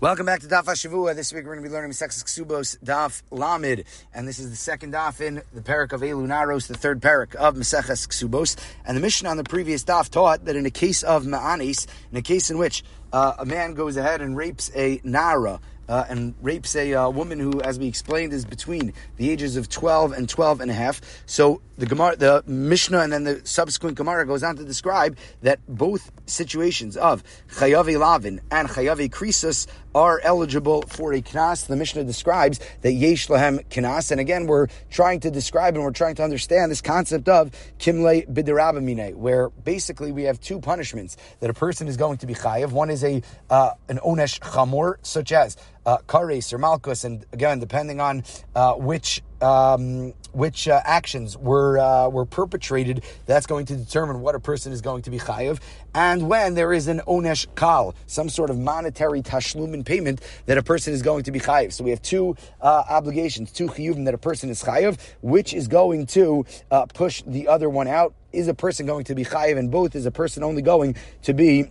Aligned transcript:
Welcome 0.00 0.26
back 0.26 0.38
to 0.42 0.46
Daf 0.46 0.66
Hashavua. 0.66 1.16
This 1.16 1.32
week 1.32 1.44
we're 1.44 1.56
going 1.56 1.64
to 1.64 1.68
be 1.68 1.74
learning 1.74 1.90
Mesechus 1.90 2.22
Ksubos 2.22 2.78
Daf 2.84 3.20
Lamid, 3.32 3.84
and 4.14 4.28
this 4.28 4.38
is 4.38 4.48
the 4.48 4.54
second 4.54 4.92
Daf 4.92 5.20
in 5.20 5.42
the 5.52 5.60
parak 5.60 5.92
of 5.92 6.02
Elunaros, 6.02 6.68
the 6.68 6.76
third 6.76 7.00
parak 7.00 7.34
of 7.34 7.56
Mesechus 7.56 8.06
Ksubos. 8.06 8.56
And 8.86 8.96
the 8.96 9.00
Mishnah 9.00 9.28
on 9.28 9.38
the 9.38 9.42
previous 9.42 9.82
Daf 9.82 10.08
taught 10.08 10.44
that 10.44 10.54
in 10.54 10.66
a 10.66 10.70
case 10.70 11.02
of 11.02 11.24
Ma'anis, 11.24 11.88
in 12.12 12.18
a 12.18 12.22
case 12.22 12.48
in 12.48 12.58
which 12.58 12.84
uh, 13.12 13.32
a 13.40 13.44
man 13.44 13.74
goes 13.74 13.96
ahead 13.96 14.20
and 14.20 14.36
rapes 14.36 14.70
a 14.76 15.00
Nara, 15.02 15.58
uh, 15.88 16.04
and 16.08 16.36
rapes 16.42 16.76
a 16.76 16.94
uh, 16.94 17.10
woman 17.10 17.40
who, 17.40 17.60
as 17.62 17.80
we 17.80 17.88
explained, 17.88 18.32
is 18.32 18.44
between 18.44 18.92
the 19.16 19.30
ages 19.30 19.56
of 19.56 19.68
12 19.68 20.12
and 20.12 20.28
12 20.28 20.60
and 20.60 20.70
a 20.70 20.74
half. 20.74 21.00
So 21.26 21.60
the 21.78 21.86
Gemara, 21.86 22.16
the 22.16 22.42
Mishnah, 22.46 22.98
and 22.98 23.12
then 23.12 23.24
the 23.24 23.40
subsequent 23.44 23.96
Gemara 23.96 24.26
goes 24.26 24.42
on 24.42 24.56
to 24.56 24.64
describe 24.64 25.16
that 25.42 25.60
both 25.68 26.10
situations 26.26 26.96
of 26.96 27.22
Chayavi 27.48 27.98
Lavin 27.98 28.40
and 28.50 28.68
Chayavi 28.68 29.08
Krisus 29.08 29.68
are 29.94 30.20
eligible 30.22 30.82
for 30.82 31.12
a 31.12 31.22
knas. 31.22 31.66
The 31.66 31.76
Mishnah 31.76 32.04
describes 32.04 32.60
that 32.82 32.92
Yesh 32.92 33.28
Lahem 33.28 33.64
knas, 33.68 34.10
and 34.10 34.20
again, 34.20 34.46
we're 34.46 34.66
trying 34.90 35.20
to 35.20 35.30
describe 35.30 35.76
and 35.76 35.84
we're 35.84 35.92
trying 35.92 36.16
to 36.16 36.24
understand 36.24 36.70
this 36.70 36.80
concept 36.80 37.28
of 37.28 37.52
Kimle 37.78 38.26
Bidirabamine, 38.28 39.14
where 39.14 39.48
basically 39.50 40.10
we 40.10 40.24
have 40.24 40.40
two 40.40 40.60
punishments 40.60 41.16
that 41.40 41.48
a 41.48 41.54
person 41.54 41.86
is 41.86 41.96
going 41.96 42.18
to 42.18 42.26
be 42.26 42.34
chayav. 42.34 42.72
One 42.72 42.90
is 42.90 43.04
a 43.04 43.22
uh, 43.50 43.70
an 43.88 43.98
onesh 43.98 44.40
chamor, 44.40 44.96
such 45.02 45.32
as 45.32 45.56
uh, 45.86 45.98
kares 46.06 46.52
or 46.52 46.58
malchus, 46.58 47.04
and 47.04 47.24
again, 47.32 47.60
depending 47.60 48.00
on 48.00 48.24
uh, 48.54 48.74
which 48.74 49.22
um, 49.40 50.12
which 50.32 50.68
uh, 50.68 50.80
actions 50.84 51.36
were 51.36 51.78
uh, 51.78 52.08
were 52.08 52.24
perpetrated, 52.24 53.04
that's 53.26 53.46
going 53.46 53.66
to 53.66 53.76
determine 53.76 54.20
what 54.20 54.34
a 54.34 54.40
person 54.40 54.72
is 54.72 54.80
going 54.80 55.02
to 55.02 55.10
be 55.10 55.18
chayiv, 55.18 55.60
and 55.94 56.28
when 56.28 56.54
there 56.54 56.72
is 56.72 56.88
an 56.88 57.00
onesh 57.06 57.46
kal, 57.56 57.94
some 58.06 58.28
sort 58.28 58.50
of 58.50 58.58
monetary 58.58 59.22
tashlumin 59.22 59.84
payment 59.84 60.20
that 60.46 60.58
a 60.58 60.62
person 60.62 60.92
is 60.92 61.02
going 61.02 61.24
to 61.24 61.32
be 61.32 61.40
chayiv. 61.40 61.72
So 61.72 61.84
we 61.84 61.90
have 61.90 62.02
two 62.02 62.36
uh, 62.60 62.84
obligations, 62.88 63.52
two 63.52 63.66
chiyuvim 63.66 64.04
that 64.04 64.14
a 64.14 64.18
person 64.18 64.50
is 64.50 64.62
chayiv, 64.62 64.98
which 65.22 65.54
is 65.54 65.68
going 65.68 66.06
to 66.06 66.44
uh, 66.70 66.86
push 66.86 67.22
the 67.26 67.48
other 67.48 67.68
one 67.68 67.88
out. 67.88 68.14
Is 68.30 68.46
a 68.46 68.54
person 68.54 68.84
going 68.84 69.04
to 69.04 69.14
be 69.14 69.24
chayiv, 69.24 69.58
and 69.58 69.70
both 69.70 69.96
is 69.96 70.04
a 70.04 70.10
person 70.10 70.42
only 70.42 70.60
going 70.60 70.96
to 71.22 71.32
be 71.32 71.70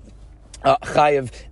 uh, 0.63 0.75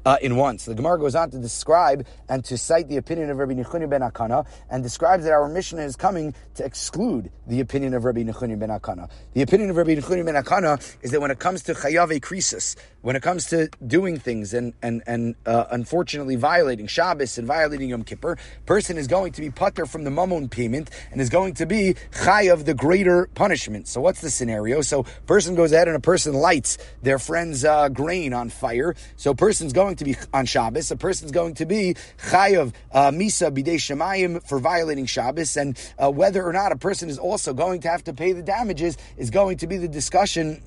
uh, 0.06 0.17
in 0.22 0.36
one. 0.36 0.58
The 0.58 0.73
Gemara 0.73 1.00
goes 1.00 1.16
on 1.16 1.31
to 1.31 1.38
describe 1.38 2.06
and 2.30 2.44
to 2.45 2.58
cite 2.58 2.89
the 2.89 2.98
opinion 2.98 3.30
of 3.30 3.38
Rabbi 3.38 3.53
Nechuni 3.53 3.89
ben 3.89 4.02
Akana 4.02 4.45
and 4.70 4.84
describes 4.84 5.23
that 5.25 5.34
our 5.34 5.48
Mishnah 5.48 5.81
is 5.81 5.95
coming 5.95 6.34
to 6.56 6.66
exclude 6.66 7.31
the 7.48 7.59
opinion 7.59 7.94
of 7.94 8.03
Rabbi 8.03 8.23
Nechuni 8.23 8.58
ben 8.58 8.70
Akana. 8.70 9.09
The 9.33 9.42
opinion 9.42 9.70
of 9.70 9.78
Rabbi 9.78 9.95
Nechuni 9.95 10.26
ben 10.26 10.36
Akana 10.36 10.80
is 11.02 11.11
that 11.11 11.22
when 11.22 11.31
it 11.31 11.39
comes 11.39 11.64
to 11.64 11.73
chayav 11.73 12.09
krisis, 12.22 12.76
when 13.06 13.16
it 13.16 13.22
comes 13.22 13.45
to 13.45 13.70
doing 13.86 14.17
things 14.17 14.52
and 14.52 14.73
and 14.81 15.03
and 15.06 15.36
uh, 15.45 15.66
unfortunately 15.70 16.36
violating 16.36 16.88
Shabbos 16.88 17.38
and 17.38 17.45
violating 17.45 17.89
Yom 17.89 18.03
Kippur, 18.03 18.36
person 18.66 18.98
is 18.98 19.06
going 19.06 19.31
to 19.34 19.42
be 19.42 19.52
putter 19.52 19.86
from 19.86 20.06
the 20.06 20.09
mammon 20.09 20.50
payment 20.50 20.89
and 21.11 21.22
is 21.22 21.30
going 21.30 21.53
to 21.53 21.67
be 21.67 21.94
chayav 22.14 22.66
the 22.66 22.73
greater 22.73 23.28
punishment. 23.36 23.88
So 23.88 24.02
what's 24.02 24.22
the 24.22 24.31
scenario? 24.31 24.81
So 24.81 25.03
person 25.28 25.53
goes 25.53 25.72
ahead 25.72 25.88
and 25.88 25.95
a 25.95 26.00
person 26.00 26.33
lights 26.33 26.80
their 27.03 27.20
friend's 27.20 27.64
uh, 27.64 27.89
grain 27.89 28.33
on 28.33 28.50
fire. 28.50 28.95
So 29.17 29.36
person's 29.36 29.72
going 29.72 29.98
to 29.98 30.03
be 30.03 30.17
on 30.33 30.48
Shabbos. 30.48 30.89
A 30.89 30.98
person's 30.98 31.31
going 31.31 31.53
to 31.56 31.67
be 31.67 31.98
chayav 32.31 32.73
uh, 32.92 33.11
misa 33.11 33.56
bidei 33.56 33.76
shemayim 33.76 34.42
for 34.50 34.58
violating 34.58 35.06
Shabbos, 35.06 35.58
and 35.58 35.78
uh, 36.00 36.09
whether 36.09 36.44
or 36.44 36.53
not 36.53 36.72
a 36.72 36.76
person 36.76 37.09
is 37.09 37.20
also 37.20 37.53
going 37.53 37.81
to 37.81 37.88
have 37.88 38.03
to 38.06 38.14
pay 38.14 38.33
the 38.33 38.42
damages 38.42 38.98
is 39.16 39.30
going 39.30 39.58
to 39.58 39.67
be 39.67 39.78
the 39.78 39.88
discussion 39.88 40.59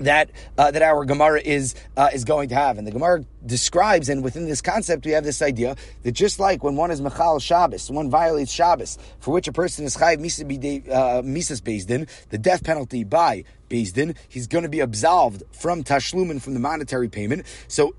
that 0.00 0.30
uh, 0.58 0.70
that 0.70 0.82
our 0.82 1.04
Gemara 1.04 1.40
is 1.40 1.74
uh, 1.96 2.10
is 2.12 2.24
going 2.24 2.48
to 2.48 2.54
have, 2.54 2.78
and 2.78 2.86
the 2.86 2.90
Gemara 2.90 3.24
describes, 3.44 4.08
and 4.08 4.22
within 4.24 4.46
this 4.46 4.60
concept, 4.60 5.04
we 5.04 5.12
have 5.12 5.24
this 5.24 5.42
idea 5.42 5.76
that 6.02 6.12
just 6.12 6.40
like 6.40 6.62
when 6.64 6.76
one 6.76 6.90
is 6.90 7.00
mechal 7.00 7.40
Shabbos, 7.40 7.90
one 7.90 8.10
violates 8.10 8.52
Shabbos, 8.52 8.98
for 9.20 9.32
which 9.32 9.48
a 9.48 9.52
person 9.52 9.84
is 9.84 9.96
chayiv 9.96 10.18
misas 10.18 10.90
uh, 10.90 11.22
bezdin, 11.22 12.08
the 12.30 12.38
death 12.38 12.64
penalty 12.64 13.04
by 13.04 13.44
bezdin, 13.68 14.16
he's 14.28 14.46
going 14.46 14.64
to 14.64 14.68
be 14.68 14.80
absolved 14.80 15.42
from 15.52 15.84
tashlumin 15.84 16.40
from 16.40 16.54
the 16.54 16.60
monetary 16.60 17.08
payment. 17.08 17.46
So 17.68 17.94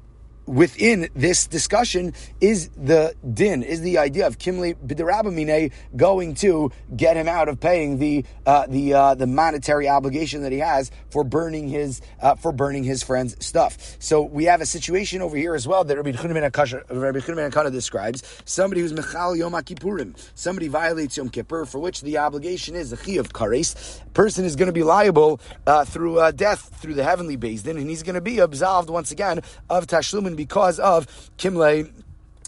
within 0.45 1.09
this 1.15 1.47
discussion 1.47 2.13
is 2.39 2.69
the 2.69 3.15
din, 3.33 3.63
is 3.63 3.81
the 3.81 3.97
idea 3.97 4.27
of 4.27 4.37
Kimli 4.37 4.75
Bidarabamine 4.75 5.71
going 5.95 6.35
to 6.35 6.71
get 6.95 7.15
him 7.15 7.27
out 7.27 7.47
of 7.47 7.59
paying 7.59 7.99
the 7.99 8.25
uh, 8.45 8.67
the 8.67 8.93
uh, 8.93 9.15
the 9.15 9.27
monetary 9.27 9.87
obligation 9.87 10.41
that 10.41 10.51
he 10.51 10.59
has 10.59 10.91
for 11.09 11.23
burning 11.23 11.67
his 11.67 12.01
uh, 12.21 12.35
for 12.35 12.51
burning 12.51 12.83
his 12.83 13.03
friend's 13.03 13.43
stuff. 13.43 13.97
So 13.99 14.21
we 14.21 14.45
have 14.45 14.61
a 14.61 14.65
situation 14.65 15.21
over 15.21 15.37
here 15.37 15.55
as 15.55 15.67
well 15.67 15.83
that 15.83 15.95
Rabbi 15.95 16.11
Chunim 16.11 16.33
ben 16.33 16.51
Akana 16.51 17.71
describes 17.71 18.23
somebody 18.45 18.81
who's 18.81 18.93
Mechal 18.93 19.37
Yom 19.37 19.53
Kippurim, 19.53 20.15
somebody 20.35 20.67
violates 20.67 21.17
Yom 21.17 21.29
Kippur 21.29 21.65
for 21.65 21.79
which 21.79 22.01
the 22.01 22.17
obligation 22.17 22.75
is 22.75 22.89
the 22.89 22.97
chi 22.97 23.13
of 23.13 23.31
kares. 23.33 24.01
Person 24.13 24.45
is 24.45 24.55
going 24.55 24.67
to 24.67 24.73
be 24.73 24.83
liable 24.83 25.39
uh, 25.65 25.85
through 25.85 26.19
uh, 26.19 26.31
death 26.31 26.75
through 26.81 26.95
the 26.95 27.03
heavenly 27.03 27.35
din, 27.37 27.77
and 27.77 27.89
he's 27.89 28.03
going 28.03 28.15
to 28.15 28.21
be 28.21 28.39
absolved 28.39 28.89
once 28.89 29.11
again 29.11 29.41
of 29.69 29.87
tashlumin 29.87 30.30
because 30.35 30.79
of 30.79 31.07
Kimle 31.37 31.91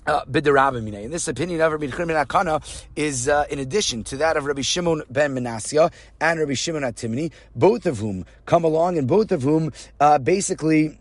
uh, 0.06 0.22
and 0.26 1.14
this 1.14 1.28
opinion 1.28 1.62
of 1.62 1.72
Rabbi 1.72 1.88
Chimon 1.88 2.26
Akana 2.26 2.62
is 2.96 3.30
uh, 3.30 3.46
in 3.50 3.60
addition 3.60 4.04
to 4.06 4.18
that 4.18 4.38
of 4.38 4.46
Rabbi 4.46 4.62
Shimon 4.62 5.04
ben 5.10 5.34
Menasya 5.34 5.92
and 6.20 6.40
Rabbi 6.40 6.54
Shimon 6.54 6.84
Atimni, 6.84 7.32
both 7.56 7.86
of 7.86 8.00
whom 8.00 8.26
come 8.46 8.64
along 8.64 8.98
and 8.98 9.08
both 9.08 9.32
of 9.32 9.44
whom 9.44 9.72
uh, 10.00 10.18
basically 10.18 10.98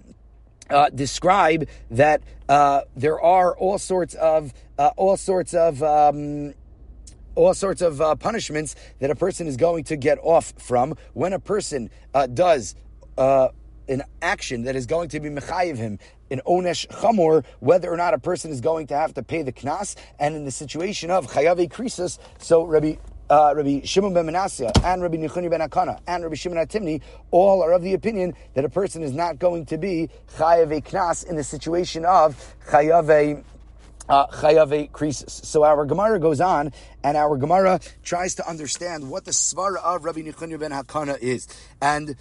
uh, 0.71 0.89
describe 0.91 1.69
that 1.91 2.23
uh, 2.49 2.83
there 2.97 3.21
are 3.21 3.57
all 3.57 3.79
sorts 3.79 4.15
of 4.15 4.53
uh, 4.79 4.91
all 4.97 5.17
sorts 5.17 5.55
of 5.55 5.83
um, 5.83 6.55
all 7.35 7.55
sorts 7.55 7.83
of 7.83 8.01
uh, 8.01 8.15
punishments 8.15 8.77
that 9.01 9.11
a 9.11 9.15
person 9.15 9.47
is 9.47 9.57
going 9.57 9.85
to 9.85 9.97
get 9.97 10.19
off 10.23 10.53
from 10.59 10.95
when 11.15 11.33
a 11.33 11.39
person 11.39 11.91
does 12.35 12.75
an 13.89 14.03
action 14.23 14.63
that 14.63 14.77
is 14.77 14.87
going 14.87 15.09
to 15.09 15.19
be 15.21 15.29
mechayiv 15.29 15.77
him 15.77 15.99
in 16.33 16.41
onesh 16.47 16.89
chamor, 16.89 17.45
whether 17.61 17.93
or 17.93 17.97
not 17.99 18.15
a 18.15 18.19
person 18.19 18.51
is 18.51 18.63
going 18.63 18.87
to 18.87 18.97
have 18.97 19.13
to 19.13 19.23
pay 19.23 19.43
the 19.43 19.53
knas, 19.53 19.97
and 20.19 20.35
in 20.35 20.47
the 20.47 20.51
situation 20.51 21.11
of 21.11 21.27
chayav 21.27 21.59
krisis, 21.69 22.19
so 22.39 22.65
Rabbi 22.65 22.95
uh, 23.29 23.53
Rabbi 23.55 23.83
Shimon 23.85 24.15
ben 24.15 24.27
Manasseh 24.27 24.73
and 24.83 25.03
Rabbi 25.03 25.17
Nechuni 25.17 25.51
ben 25.51 25.61
Akana 25.61 26.01
and 26.07 26.23
Rabbi 26.23 26.35
Shimon 26.35 26.59
Atimni 26.59 27.03
all 27.31 27.63
are 27.63 27.73
of 27.73 27.83
the 27.83 27.95
opinion 27.95 28.35
that 28.55 28.65
a 28.65 28.69
person 28.69 29.03
is 29.03 29.13
not 29.13 29.39
going 29.39 29.67
to 29.67 29.77
be 29.77 30.09
chayav 30.37 30.83
knas 30.85 31.29
in 31.29 31.37
the 31.37 31.45
situation 31.45 32.07
of 32.07 32.57
chayav 32.67 33.45
uh, 34.09 34.27
chayave 34.29 34.91
krisis. 34.91 35.45
So 35.45 35.65
our 35.65 35.85
Gemara 35.85 36.19
goes 36.19 36.41
on, 36.41 36.73
and 37.05 37.17
our 37.17 37.37
Gemara 37.37 37.81
tries 38.03 38.35
to 38.37 38.49
understand 38.49 39.11
what 39.11 39.25
the 39.25 39.31
svara 39.31 39.83
of 39.83 40.05
Rabbi 40.05 40.21
Nechuni 40.21 40.59
ben 40.59 40.71
Hakana 40.71 41.19
is, 41.19 41.47
and 41.81 42.17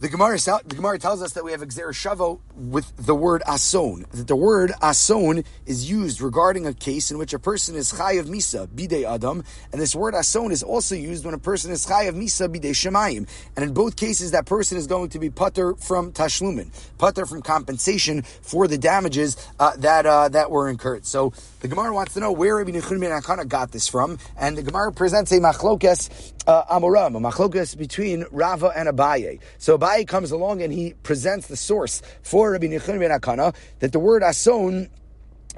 the 0.00 0.08
Gemara, 0.08 0.38
the 0.38 0.74
Gemara 0.74 0.98
tells 0.98 1.20
us 1.20 1.34
that 1.34 1.44
we 1.44 1.52
have 1.52 1.60
gezeira 1.60 1.92
shava 1.92 2.40
with 2.56 2.90
the 2.96 3.14
word 3.14 3.42
ason. 3.46 4.06
That 4.12 4.28
the 4.28 4.36
word 4.36 4.72
ason 4.82 5.44
is 5.66 5.90
used 5.90 6.22
regarding 6.22 6.66
a 6.66 6.72
case 6.72 7.10
in 7.10 7.18
which 7.18 7.34
a 7.34 7.38
person 7.38 7.76
is 7.76 7.92
chayav 7.92 8.24
misa 8.24 8.66
bide 8.66 9.04
adam, 9.04 9.44
and 9.70 9.80
this 9.80 9.94
word 9.94 10.14
ason 10.14 10.52
is 10.52 10.62
also 10.62 10.94
used 10.94 11.26
when 11.26 11.34
a 11.34 11.38
person 11.38 11.70
is 11.70 11.86
chayav 11.86 12.12
misa 12.12 12.48
bide 12.48 12.70
shemayim. 12.70 13.28
And 13.56 13.62
in 13.62 13.74
both 13.74 13.96
cases, 13.96 14.30
that 14.30 14.46
person 14.46 14.78
is 14.78 14.86
going 14.86 15.10
to 15.10 15.18
be 15.18 15.28
putter 15.28 15.74
from 15.74 16.12
tashlumin, 16.12 16.70
putter 16.96 17.26
from 17.26 17.42
compensation 17.42 18.22
for 18.22 18.66
the 18.66 18.78
damages 18.78 19.36
uh, 19.58 19.76
that 19.76 20.06
uh, 20.06 20.30
that 20.30 20.50
were 20.50 20.70
incurred. 20.70 21.04
So 21.04 21.34
the 21.60 21.68
Gemara 21.68 21.92
wants 21.92 22.14
to 22.14 22.20
know 22.20 22.32
where 22.32 22.56
Rabbi 22.56 22.70
Nechun 22.70 23.00
ben 23.00 23.10
Akana 23.10 23.46
got 23.46 23.70
this 23.70 23.86
from, 23.86 24.18
and 24.38 24.56
the 24.56 24.62
Gemara 24.62 24.92
presents 24.92 25.30
a 25.32 25.40
machlokes 25.40 26.32
uh, 26.46 26.64
amoram, 26.64 27.16
a 27.16 27.20
machlokes 27.20 27.76
between 27.76 28.24
Rava 28.30 28.72
and 28.74 28.88
Abaye. 28.88 29.40
So 29.58 29.78
Abaye 29.78 30.06
comes 30.06 30.30
along 30.30 30.62
and 30.62 30.72
he 30.72 30.94
presents 31.02 31.46
the 31.46 31.56
source 31.56 32.02
for 32.22 32.52
Rabbi 32.52 32.66
Nechon 32.66 32.98
ben 32.98 33.10
Akana 33.10 33.54
that 33.80 33.92
the 33.92 34.00
word 34.00 34.22
ason 34.22 34.90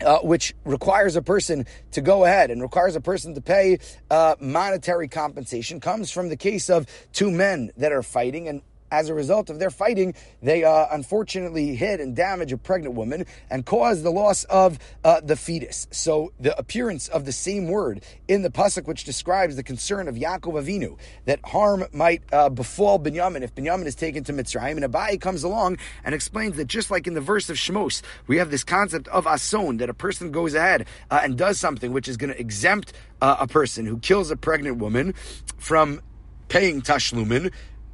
uh, 0.01 0.19
which 0.21 0.55
requires 0.65 1.17
a 1.17 1.23
person 1.23 1.67
to 1.93 2.01
go 2.01 2.25
ahead 2.25 2.51
and 2.51 2.63
requires 2.63 2.97
a 2.97 3.01
person 3.01 3.35
to 3.35 3.41
pay 3.41 3.79
uh, 4.11 4.35
monetary 4.41 5.07
compensation, 5.07 5.81
comes 5.81 6.11
from 6.11 6.29
the 6.29 6.37
case 6.37 6.71
of 6.71 6.87
two 7.13 7.31
men 7.31 7.71
that 7.77 7.93
are 7.93 8.03
fighting, 8.03 8.49
and 8.49 8.63
as 8.93 9.09
a 9.09 9.15
result 9.15 9.49
of 9.49 9.59
their 9.59 9.71
fighting, 9.71 10.15
they 10.43 10.63
uh, 10.63 10.87
unfortunately 10.93 11.75
hit 11.75 11.99
and 11.99 12.15
damage 12.15 12.53
a 12.53 12.59
pregnant 12.59 12.95
woman 12.95 13.25
and 13.51 13.65
cause 13.65 14.03
the 14.03 14.11
loss 14.11 14.45
of 14.45 14.79
uh, 15.03 15.21
the 15.21 15.35
fetus. 15.35 15.89
So 15.91 16.33
the 16.39 16.57
appearance 16.59 17.09
of 17.09 17.25
the 17.25 17.33
same 17.33 17.69
word 17.69 18.05
in 18.29 18.43
the 18.43 18.51
pasuk, 18.51 18.87
which 18.87 19.05
describes 19.05 19.57
the 19.57 19.63
concern 19.63 20.09
of 20.09 20.15
Yaakov 20.15 20.63
Avinu 20.63 20.99
that 21.25 21.41
harm 21.43 21.85
might 21.93 22.23
uh, 22.33 22.51
befall 22.51 23.01
Binyamin 23.01 23.41
if 23.41 23.55
Binyamin 23.55 23.87
is 23.87 23.95
taken 23.95 24.23
to 24.25 24.33
Mitzrayim, 24.33 24.83
and 24.83 24.85
Abaye 24.85 25.19
comes 25.19 25.43
along 25.43 25.79
and 26.05 26.15
explains 26.15 26.57
that 26.57 26.67
just 26.67 26.91
like 26.91 27.07
in 27.07 27.15
the 27.15 27.21
verse 27.23 27.49
of 27.49 27.57
Shmos, 27.57 28.03
we 28.27 28.37
have 28.37 28.51
this 28.51 28.63
concept 28.63 29.09
of 29.09 29.27
ason 29.27 29.79
that 29.79 29.89
a 29.89 29.95
person 29.95 30.31
goes 30.31 30.53
ahead 30.53 30.87
uh, 31.11 31.21
and 31.25 31.39
does 31.39 31.59
something 31.59 31.95
which 31.95 32.09
is 32.09 32.19
going 32.19 32.33
to 32.33 32.39
exempt 32.39 32.93
uh, 33.23 33.37
a 33.41 33.47
person 33.47 33.87
who 33.87 33.99
kills 33.99 34.31
a 34.31 34.37
pregnant 34.37 34.77
woman 34.77 35.15
from 35.57 36.03
paying 36.49 36.83
tashlumin 36.83 37.51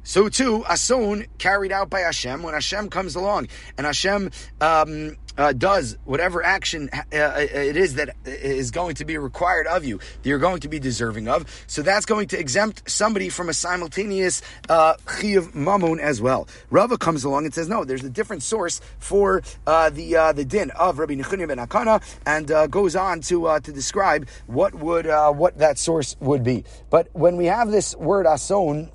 so 0.09 0.27
too 0.27 0.65
ason 0.67 1.27
carried 1.37 1.71
out 1.71 1.87
by 1.87 1.99
Hashem 1.99 2.41
when 2.41 2.55
Hashem 2.55 2.89
comes 2.89 3.15
along 3.15 3.47
and 3.77 3.85
Hashem 3.85 4.31
um, 4.59 5.15
uh, 5.37 5.53
does 5.53 5.99
whatever 6.03 6.43
action 6.43 6.89
uh, 6.91 7.15
uh, 7.15 7.33
it 7.37 7.77
is 7.77 7.93
that 7.93 8.15
is 8.25 8.71
going 8.71 8.95
to 8.95 9.05
be 9.05 9.19
required 9.19 9.67
of 9.67 9.85
you 9.85 9.99
that 9.99 10.25
you're 10.27 10.39
going 10.39 10.61
to 10.61 10.67
be 10.67 10.79
deserving 10.79 11.27
of. 11.27 11.45
So 11.67 11.83
that's 11.83 12.07
going 12.07 12.27
to 12.29 12.39
exempt 12.39 12.89
somebody 12.89 13.29
from 13.29 13.49
a 13.49 13.53
simultaneous 13.53 14.41
uh, 14.67 14.95
mamun 14.95 15.99
as 15.99 16.21
well. 16.21 16.47
Rava 16.71 16.97
comes 16.97 17.23
along 17.23 17.45
and 17.45 17.53
says, 17.53 17.69
no, 17.69 17.85
there's 17.85 18.03
a 18.03 18.09
different 18.09 18.41
source 18.41 18.81
for 18.97 19.43
uh, 19.67 19.91
the 19.91 20.15
uh, 20.15 20.33
the 20.33 20.43
din 20.43 20.71
of 20.71 20.97
Rabbi 20.97 21.13
Nechunya 21.13 21.47
ben 21.47 21.59
Akana, 21.59 22.01
and 22.25 22.51
uh, 22.51 22.65
goes 22.65 22.95
on 22.95 23.21
to 23.21 23.59
to 23.61 23.71
describe 23.71 24.27
what 24.47 24.73
would 24.73 25.05
what 25.05 25.59
that 25.59 25.77
source 25.77 26.15
would 26.19 26.43
be. 26.43 26.65
But 26.89 27.09
when 27.13 27.37
we 27.37 27.45
have 27.45 27.69
this 27.69 27.95
word 27.95 28.25
ason. 28.25 28.91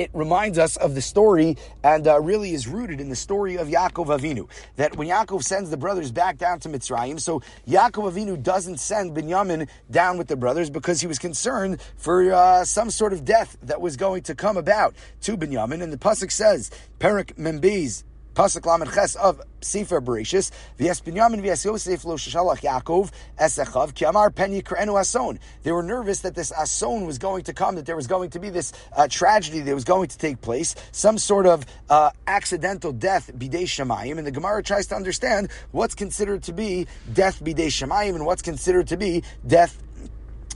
It 0.00 0.10
reminds 0.14 0.56
us 0.56 0.78
of 0.78 0.94
the 0.94 1.02
story 1.02 1.58
and 1.84 2.08
uh, 2.08 2.22
really 2.22 2.54
is 2.54 2.66
rooted 2.66 3.02
in 3.02 3.10
the 3.10 3.14
story 3.14 3.56
of 3.56 3.68
Yaakov 3.68 4.06
Avinu. 4.06 4.48
That 4.76 4.96
when 4.96 5.08
Yaakov 5.08 5.44
sends 5.44 5.68
the 5.68 5.76
brothers 5.76 6.10
back 6.10 6.38
down 6.38 6.58
to 6.60 6.70
Mitzrayim, 6.70 7.20
so 7.20 7.42
Yaakov 7.68 8.10
Avinu 8.10 8.42
doesn't 8.42 8.78
send 8.78 9.14
Binyamin 9.14 9.68
down 9.90 10.16
with 10.16 10.28
the 10.28 10.36
brothers 10.36 10.70
because 10.70 11.02
he 11.02 11.06
was 11.06 11.18
concerned 11.18 11.82
for 11.98 12.32
uh, 12.32 12.64
some 12.64 12.88
sort 12.88 13.12
of 13.12 13.26
death 13.26 13.58
that 13.60 13.82
was 13.82 13.98
going 13.98 14.22
to 14.22 14.34
come 14.34 14.56
about 14.56 14.94
to 15.20 15.36
Binyamin. 15.36 15.82
And 15.82 15.92
the 15.92 15.98
pasuk 15.98 16.32
says, 16.32 16.70
Perik 16.98 17.36
Mem 17.36 17.60
Beis 17.60 18.02
Pasuk 18.40 18.64
Lamed 18.64 18.90
Ches 18.94 19.16
of 19.16 19.38
Sefer 19.60 20.00
Bereshis, 20.00 20.50
V'yes 20.78 21.64
Yosef 21.66 22.06
lo 22.06 22.16
shalach 22.16 22.60
Yaakov 22.62 23.10
esechav 23.38 23.94
ki 23.94 24.06
amar 24.06 24.30
pen 24.30 24.58
yikrenu 24.58 24.98
ason. 24.98 25.38
They 25.62 25.72
were 25.72 25.82
nervous 25.82 26.20
that 26.20 26.34
this 26.34 26.50
ason 26.50 27.04
was 27.04 27.18
going 27.18 27.44
to 27.44 27.52
come, 27.52 27.74
that 27.74 27.84
there 27.84 27.96
was 27.96 28.06
going 28.06 28.30
to 28.30 28.38
be 28.38 28.48
this 28.48 28.72
uh, 28.96 29.08
tragedy 29.08 29.60
that 29.60 29.74
was 29.74 29.84
going 29.84 30.08
to 30.08 30.16
take 30.16 30.40
place, 30.40 30.74
some 30.90 31.18
sort 31.18 31.44
of 31.44 31.66
uh, 31.90 32.12
accidental 32.26 32.92
death 32.92 33.30
bidei 33.36 33.64
shemayim, 33.64 34.16
and 34.16 34.26
the 34.26 34.30
Gemara 34.30 34.62
tries 34.62 34.86
to 34.86 34.94
understand 34.94 35.50
what's 35.72 35.94
considered 35.94 36.42
to 36.44 36.54
be 36.54 36.86
death 37.12 37.44
bidei 37.44 37.66
shemayim 37.66 38.14
and 38.14 38.24
what's 38.24 38.40
considered 38.40 38.86
to 38.86 38.96
be 38.96 39.22
death 39.46 39.82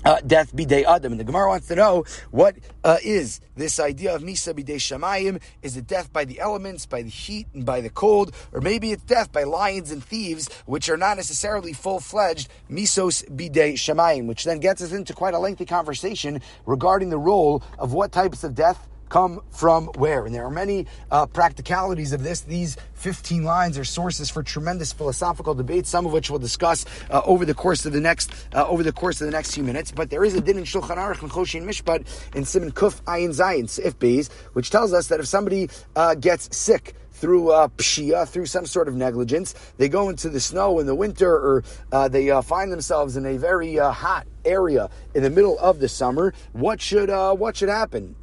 uh, 0.04 0.20
death 0.26 0.54
bidei 0.54 0.84
adam. 0.84 1.12
And 1.12 1.20
the 1.20 1.24
Gemara 1.24 1.48
wants 1.48 1.68
to 1.68 1.74
know 1.74 2.04
what 2.30 2.56
uh, 2.82 2.98
is 3.02 3.40
this 3.56 3.80
idea 3.80 4.14
of 4.14 4.22
misa 4.22 4.54
bidei 4.54 4.76
shamayim? 4.76 5.40
Is 5.62 5.76
it 5.76 5.86
death 5.86 6.12
by 6.12 6.24
the 6.24 6.40
elements, 6.40 6.86
by 6.86 7.02
the 7.02 7.10
heat 7.10 7.46
and 7.54 7.64
by 7.64 7.80
the 7.80 7.90
cold, 7.90 8.34
or 8.52 8.60
maybe 8.60 8.92
it's 8.92 9.04
death 9.04 9.32
by 9.32 9.44
lions 9.44 9.90
and 9.90 10.02
thieves, 10.02 10.48
which 10.66 10.88
are 10.88 10.96
not 10.96 11.16
necessarily 11.16 11.72
full 11.72 12.00
fledged 12.00 12.48
misos 12.70 13.24
bidei 13.30 13.74
shamayim? 13.74 14.26
Which 14.26 14.44
then 14.44 14.60
gets 14.60 14.82
us 14.82 14.92
into 14.92 15.14
quite 15.14 15.34
a 15.34 15.38
lengthy 15.38 15.64
conversation 15.64 16.40
regarding 16.66 17.10
the 17.10 17.18
role 17.18 17.62
of 17.78 17.92
what 17.92 18.12
types 18.12 18.44
of 18.44 18.54
death 18.54 18.88
come 19.14 19.40
from 19.50 19.86
where. 19.94 20.26
And 20.26 20.34
there 20.34 20.44
are 20.44 20.50
many 20.50 20.86
uh, 21.08 21.26
practicalities 21.26 22.12
of 22.12 22.24
this. 22.24 22.40
These 22.40 22.76
15 22.94 23.44
lines 23.44 23.78
are 23.78 23.84
sources 23.84 24.28
for 24.28 24.42
tremendous 24.42 24.92
philosophical 24.92 25.54
debates, 25.54 25.88
some 25.88 26.04
of 26.04 26.12
which 26.12 26.30
we'll 26.30 26.40
discuss 26.40 26.84
uh, 27.10 27.22
over 27.24 27.44
the 27.44 27.54
course 27.54 27.86
of 27.86 27.92
the 27.92 28.00
next 28.00 28.32
uh, 28.52 28.66
over 28.66 28.82
the 28.82 28.90
course 28.90 29.20
of 29.20 29.26
the 29.26 29.30
next 29.30 29.54
few 29.54 29.62
minutes. 29.62 29.92
But 29.92 30.10
there 30.10 30.24
is 30.24 30.34
a 30.34 30.40
din 30.40 30.58
in 30.58 30.64
Shulchan 30.64 30.96
Aruch 30.96 31.22
and 31.22 31.30
Choshen 31.30 31.62
Mishpat 31.62 32.08
in 32.34 32.44
Simon 32.44 32.72
Kuf 32.72 33.02
Ayin 33.02 33.28
Zayin 33.28 33.78
If 33.78 34.00
Beis, 34.00 34.32
which 34.54 34.70
tells 34.70 34.92
us 34.92 35.06
that 35.06 35.20
if 35.20 35.28
somebody 35.28 35.70
uh, 35.94 36.16
gets 36.16 36.48
sick 36.56 36.96
through 37.12 37.52
uh, 37.52 37.68
pshia, 37.68 38.26
through 38.26 38.46
some 38.46 38.66
sort 38.66 38.88
of 38.88 38.96
negligence. 38.96 39.54
They 39.76 39.88
go 39.88 40.08
into 40.08 40.28
the 40.28 40.40
snow 40.40 40.80
in 40.80 40.86
the 40.86 40.94
winter, 40.96 41.32
or 41.32 41.62
uh, 41.92 42.08
they 42.08 42.30
uh, 42.30 42.42
find 42.42 42.72
themselves 42.72 43.16
in 43.16 43.24
a 43.24 43.36
very 43.36 43.78
uh, 43.78 43.92
hot 43.92 44.26
area 44.44 44.90
in 45.14 45.22
the 45.22 45.30
middle 45.30 45.56
of 45.60 45.78
the 45.78 45.88
summer. 45.88 46.34
What 46.52 46.80
should 46.80 47.10
uh, 47.10 47.32
what 47.34 47.56
should 47.56 47.68
happen? 47.68 48.16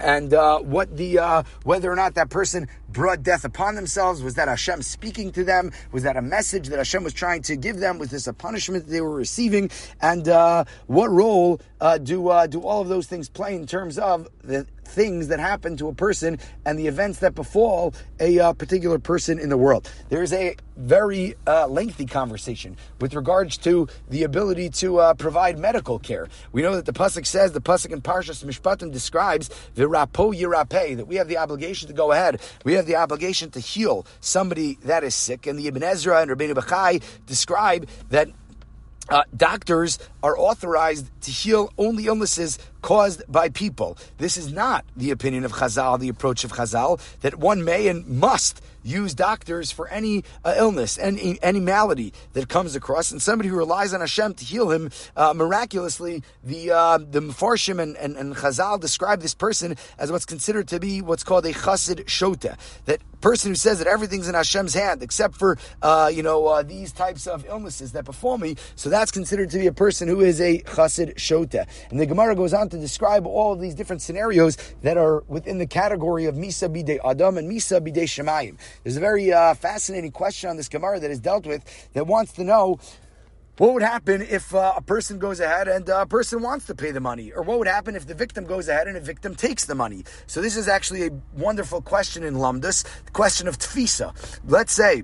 And 0.00 0.32
uh, 0.34 0.58
what 0.60 0.96
the 0.96 1.18
uh, 1.18 1.42
whether 1.64 1.90
or 1.90 1.96
not 1.96 2.14
that 2.14 2.30
person 2.30 2.68
brought 2.88 3.22
death 3.22 3.44
upon 3.44 3.74
themselves 3.74 4.22
was 4.22 4.34
that 4.34 4.48
Hashem 4.48 4.82
speaking 4.82 5.32
to 5.32 5.44
them? 5.44 5.72
Was 5.92 6.02
that 6.02 6.16
a 6.16 6.22
message 6.22 6.68
that 6.68 6.78
Hashem 6.78 7.04
was 7.04 7.12
trying 7.12 7.42
to 7.42 7.56
give 7.56 7.78
them? 7.78 7.98
Was 7.98 8.10
this 8.10 8.26
a 8.26 8.32
punishment 8.32 8.86
that 8.86 8.90
they 8.90 9.00
were 9.00 9.14
receiving? 9.14 9.70
And 10.00 10.28
uh, 10.28 10.64
what 10.86 11.10
role 11.10 11.60
uh, 11.80 11.98
do 11.98 12.28
uh, 12.28 12.46
do 12.46 12.62
all 12.62 12.80
of 12.80 12.88
those 12.88 13.06
things 13.06 13.28
play 13.28 13.54
in 13.54 13.66
terms 13.66 13.98
of 13.98 14.28
the 14.42 14.66
things 14.90 15.28
that 15.28 15.40
happen 15.40 15.76
to 15.78 15.88
a 15.88 15.94
person 15.94 16.38
and 16.64 16.78
the 16.78 16.86
events 16.86 17.20
that 17.20 17.34
befall 17.34 17.94
a 18.18 18.38
uh, 18.38 18.52
particular 18.52 18.98
person 18.98 19.38
in 19.38 19.48
the 19.48 19.56
world. 19.56 19.90
There 20.08 20.22
is 20.22 20.32
a 20.32 20.56
very 20.76 21.34
uh, 21.46 21.66
lengthy 21.66 22.06
conversation 22.06 22.76
with 23.00 23.14
regards 23.14 23.56
to 23.58 23.86
the 24.08 24.24
ability 24.24 24.70
to 24.70 24.98
uh, 24.98 25.14
provide 25.14 25.58
medical 25.58 25.98
care. 25.98 26.28
We 26.52 26.62
know 26.62 26.74
that 26.76 26.86
the 26.86 26.92
pasuk 26.92 27.26
says 27.26 27.52
the 27.52 27.60
pasuk 27.60 27.92
in 27.92 28.00
Parshas 28.00 28.44
Mishpatim 28.44 28.92
describes 28.92 29.50
v'rapo 29.76 30.34
yirape 30.34 30.96
that 30.96 31.06
we 31.06 31.16
have 31.16 31.28
the 31.28 31.38
obligation 31.38 31.88
to 31.88 31.94
go 31.94 32.12
ahead. 32.12 32.40
We 32.64 32.74
have 32.74 32.86
the 32.86 32.96
obligation 32.96 33.50
to 33.50 33.60
heal 33.60 34.06
somebody 34.20 34.78
that 34.84 35.04
is 35.04 35.14
sick, 35.14 35.46
and 35.46 35.58
the 35.58 35.68
Ibn 35.68 35.82
Ezra 35.82 36.22
and 36.22 36.30
Rabbeinu 36.30 36.54
Bachai 36.54 37.02
describe 37.26 37.88
that 38.08 38.28
uh, 39.10 39.24
doctors 39.36 39.98
are 40.22 40.38
authorized 40.38 41.10
to 41.22 41.30
heal 41.30 41.72
only 41.76 42.06
illnesses 42.06 42.58
caused 42.82 43.22
by 43.28 43.48
people. 43.48 43.96
This 44.18 44.36
is 44.36 44.52
not 44.52 44.84
the 44.96 45.10
opinion 45.10 45.44
of 45.44 45.52
Chazal, 45.52 45.98
the 45.98 46.08
approach 46.08 46.44
of 46.44 46.52
Chazal, 46.52 47.00
that 47.20 47.38
one 47.38 47.64
may 47.64 47.88
and 47.88 48.06
must 48.06 48.60
use 48.82 49.14
doctors 49.14 49.70
for 49.70 49.88
any 49.88 50.24
uh, 50.44 50.54
illness, 50.56 50.98
any 50.98 51.38
any 51.42 51.60
malady 51.60 52.12
that 52.32 52.48
comes 52.48 52.74
across, 52.74 53.10
and 53.10 53.20
somebody 53.20 53.48
who 53.48 53.56
relies 53.56 53.92
on 53.92 54.00
Hashem 54.00 54.34
to 54.34 54.44
heal 54.44 54.70
him 54.70 54.90
uh, 55.16 55.34
miraculously. 55.34 56.22
The 56.44 56.70
uh, 56.70 56.98
the 56.98 57.20
Mefarshim 57.20 57.80
and, 57.80 57.96
and, 57.96 58.16
and 58.16 58.34
Chazal 58.34 58.80
describe 58.80 59.20
this 59.20 59.34
person 59.34 59.76
as 59.98 60.10
what's 60.10 60.26
considered 60.26 60.68
to 60.68 60.80
be 60.80 61.02
what's 61.02 61.24
called 61.24 61.46
a 61.46 61.52
Chassid 61.52 62.04
Shota. 62.04 62.56
That 62.86 63.00
person 63.20 63.50
who 63.50 63.54
says 63.54 63.78
that 63.78 63.86
everything's 63.86 64.28
in 64.28 64.34
Hashem's 64.34 64.72
hand 64.74 65.02
except 65.02 65.34
for 65.34 65.58
uh, 65.82 66.10
you 66.12 66.22
know 66.22 66.46
uh, 66.46 66.62
these 66.62 66.92
types 66.92 67.26
of 67.26 67.46
illnesses 67.46 67.92
that 67.92 68.04
befall 68.04 68.38
me. 68.38 68.56
So 68.76 68.88
that's 68.88 69.10
considered 69.10 69.50
to 69.50 69.58
be 69.58 69.66
a 69.66 69.72
person 69.72 70.08
who 70.08 70.20
is 70.20 70.40
a 70.40 70.60
Chassid 70.60 71.16
Shota. 71.16 71.66
And 71.90 72.00
the 72.00 72.06
Gemara 72.06 72.34
goes 72.34 72.54
on 72.54 72.69
to 72.70 72.78
describe 72.78 73.26
all 73.26 73.52
of 73.52 73.60
these 73.60 73.74
different 73.74 74.02
scenarios 74.02 74.56
that 74.82 74.96
are 74.96 75.22
within 75.28 75.58
the 75.58 75.66
category 75.66 76.26
of 76.26 76.34
Misa 76.34 76.68
Bidei 76.68 76.98
Adam 77.04 77.38
and 77.38 77.50
Misa 77.50 77.80
Bidei 77.80 78.04
Shemayim. 78.04 78.56
There's 78.82 78.96
a 78.96 79.00
very 79.00 79.32
uh, 79.32 79.54
fascinating 79.54 80.12
question 80.12 80.50
on 80.50 80.56
this 80.56 80.68
Gemara 80.68 81.00
that 81.00 81.10
is 81.10 81.20
dealt 81.20 81.46
with 81.46 81.64
that 81.92 82.06
wants 82.06 82.32
to 82.34 82.44
know 82.44 82.78
what 83.60 83.74
would 83.74 83.82
happen 83.82 84.22
if 84.22 84.54
uh, 84.54 84.72
a 84.74 84.80
person 84.80 85.18
goes 85.18 85.38
ahead 85.38 85.68
and 85.68 85.90
uh, 85.90 86.00
a 86.00 86.06
person 86.06 86.40
wants 86.40 86.64
to 86.68 86.74
pay 86.74 86.92
the 86.92 87.00
money? 87.00 87.30
Or 87.30 87.42
what 87.42 87.58
would 87.58 87.68
happen 87.68 87.94
if 87.94 88.06
the 88.06 88.14
victim 88.14 88.46
goes 88.46 88.68
ahead 88.68 88.88
and 88.88 88.96
a 88.96 89.00
victim 89.00 89.34
takes 89.34 89.66
the 89.66 89.74
money? 89.74 90.04
So 90.26 90.40
this 90.40 90.56
is 90.56 90.66
actually 90.66 91.06
a 91.08 91.10
wonderful 91.34 91.82
question 91.82 92.22
in 92.22 92.36
Lumdus, 92.36 92.84
the 93.04 93.10
question 93.10 93.48
of 93.48 93.58
tfisa. 93.58 94.14
Let's 94.46 94.72
say 94.72 95.02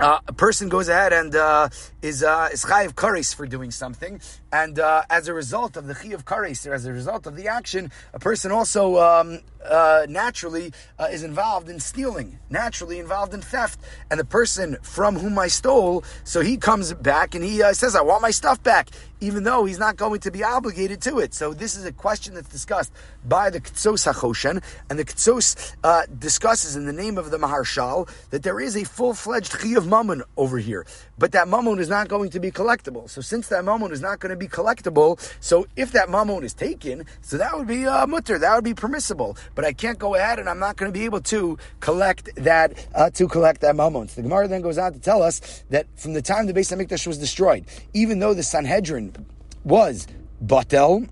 uh, 0.00 0.20
a 0.26 0.32
person 0.32 0.68
goes 0.68 0.88
ahead 0.88 1.12
and 1.12 1.34
uh, 1.34 1.68
is 2.02 2.22
uh, 2.22 2.48
is 2.52 2.64
chayiv 2.64 2.94
kares 2.94 3.34
for 3.34 3.46
doing 3.46 3.70
something, 3.70 4.20
and 4.52 4.78
uh, 4.78 5.02
as 5.10 5.28
a 5.28 5.34
result 5.34 5.76
of 5.76 5.86
the 5.86 5.94
chayiv 5.94 6.24
kares, 6.24 6.66
or 6.68 6.74
as 6.74 6.84
a 6.84 6.92
result 6.92 7.26
of 7.26 7.36
the 7.36 7.48
action, 7.48 7.90
a 8.14 8.18
person 8.18 8.52
also 8.52 8.98
um, 8.98 9.40
uh, 9.64 10.06
naturally 10.08 10.72
uh, 10.98 11.08
is 11.10 11.22
involved 11.22 11.68
in 11.68 11.80
stealing, 11.80 12.38
naturally 12.50 12.98
involved 12.98 13.34
in 13.34 13.40
theft, 13.40 13.80
and 14.10 14.18
the 14.18 14.24
person 14.24 14.76
from 14.82 15.18
whom 15.18 15.38
I 15.38 15.48
stole, 15.48 16.04
so 16.24 16.40
he 16.40 16.56
comes 16.56 16.92
back 16.94 17.34
and 17.34 17.44
he 17.44 17.62
uh, 17.62 17.72
says, 17.72 17.94
"I 17.96 18.02
want 18.02 18.22
my 18.22 18.30
stuff 18.30 18.62
back," 18.62 18.88
even 19.20 19.44
though 19.44 19.64
he's 19.64 19.78
not 19.78 19.96
going 19.96 20.20
to 20.20 20.30
be 20.30 20.44
obligated 20.44 21.00
to 21.02 21.18
it. 21.18 21.34
So 21.34 21.52
this 21.52 21.76
is 21.76 21.84
a 21.84 21.92
question 21.92 22.34
that's 22.34 22.48
discussed 22.48 22.92
by 23.24 23.50
the 23.50 23.60
Ketzos 23.60 24.10
Hachoshen, 24.10 24.62
and 24.88 24.98
the 24.98 25.04
Ketzos 25.04 25.74
uh, 25.84 26.02
discusses 26.18 26.76
in 26.76 26.86
the 26.86 26.92
name 26.92 27.18
of 27.18 27.30
the 27.30 27.38
Maharshal 27.38 28.08
that 28.30 28.42
there 28.42 28.60
is 28.60 28.76
a 28.76 28.84
full-fledged 28.84 29.52
chayiv 29.52 29.86
mammon 29.86 30.22
over 30.36 30.58
here, 30.58 30.86
but 31.18 31.32
that 31.32 31.48
mammon 31.48 31.78
is 31.78 31.88
not 31.88 32.08
going 32.08 32.30
to 32.30 32.40
be 32.40 32.50
collectible. 32.50 33.10
So 33.10 33.20
since 33.20 33.48
that 33.48 33.64
mammon 33.64 33.92
is 33.92 34.00
not 34.00 34.20
going 34.20 34.30
to 34.30 34.36
be 34.36 34.48
collectible, 34.48 35.20
so 35.40 35.66
if 35.76 35.92
that 35.92 36.08
mammon 36.08 36.44
is 36.44 36.54
taken, 36.54 37.04
so 37.20 37.36
that 37.36 37.56
would 37.56 37.66
be 37.66 37.86
uh, 37.86 38.06
mutter, 38.06 38.38
that 38.38 38.54
would 38.54 38.64
be 38.64 38.74
permissible 38.74 39.36
but 39.58 39.64
I 39.64 39.72
can't 39.72 39.98
go 39.98 40.14
ahead 40.14 40.38
and 40.38 40.48
I'm 40.48 40.60
not 40.60 40.76
going 40.76 40.92
to 40.92 40.96
be 40.96 41.04
able 41.04 41.20
to 41.22 41.58
collect 41.80 42.30
that 42.36 42.86
uh, 42.94 43.10
to 43.10 43.26
collect 43.26 43.60
that 43.62 43.74
mammon. 43.74 44.06
So 44.06 44.22
the 44.22 44.28
Gemara 44.28 44.46
then 44.46 44.62
goes 44.62 44.78
on 44.78 44.92
to 44.92 45.00
tell 45.00 45.20
us 45.20 45.64
that 45.70 45.88
from 45.96 46.12
the 46.12 46.22
time 46.22 46.46
the 46.46 46.54
Beis 46.54 46.72
Hamikdash 46.72 47.08
was 47.08 47.18
destroyed, 47.18 47.64
even 47.92 48.20
though 48.20 48.34
the 48.34 48.44
Sanhedrin 48.44 49.26
was 49.64 50.06
batel, 50.40 51.08